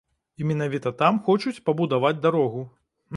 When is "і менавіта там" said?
0.43-1.19